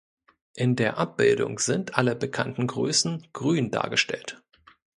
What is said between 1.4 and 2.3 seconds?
sind alle